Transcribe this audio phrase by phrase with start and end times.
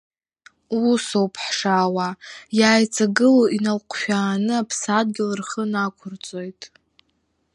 [0.89, 2.07] Усоуп ҳшаауа,
[2.59, 6.61] иааиҵагыло иналҟәшәааны Аԥсадгьыл рхы нақәырҵоит.